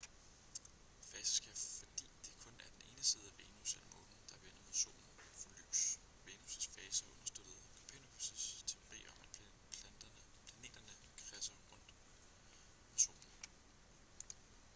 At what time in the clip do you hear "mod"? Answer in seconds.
4.65-4.73